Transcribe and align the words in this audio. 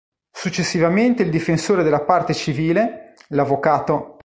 Successivamente 0.31 1.21
il 1.21 1.29
difensore 1.29 1.83
della 1.83 2.01
parte 2.03 2.33
civile, 2.33 3.13
l’avv. 3.27 3.59